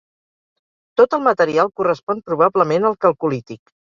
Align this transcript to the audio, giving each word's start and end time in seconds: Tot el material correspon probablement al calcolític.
Tot 1.01 1.13
el 1.17 1.21
material 1.25 1.69
correspon 1.81 2.23
probablement 2.31 2.87
al 2.91 2.99
calcolític. 3.07 3.63